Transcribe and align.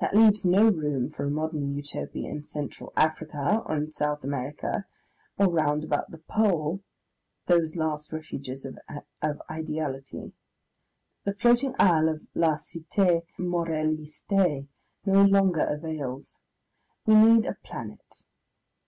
That 0.00 0.16
leaves 0.16 0.44
no 0.44 0.68
room 0.68 1.10
for 1.10 1.26
a 1.26 1.30
modern 1.30 1.76
Utopia 1.76 2.28
in 2.28 2.44
Central 2.44 2.92
Africa, 2.96 3.62
or 3.64 3.76
in 3.76 3.92
South 3.92 4.24
America, 4.24 4.84
or 5.38 5.46
round 5.46 5.84
about 5.84 6.10
the 6.10 6.18
pole, 6.18 6.82
those 7.46 7.76
last 7.76 8.10
refuges 8.12 8.66
of 9.22 9.42
ideality. 9.48 10.32
The 11.22 11.34
floating 11.34 11.76
isle 11.78 12.08
of 12.08 12.22
La 12.34 12.56
Cite 12.56 13.22
Morellyste 13.38 14.66
no 15.06 15.22
longer 15.22 15.64
avails. 15.64 16.40
We 17.06 17.14
need 17.14 17.46
a 17.46 17.54
planet. 17.62 18.24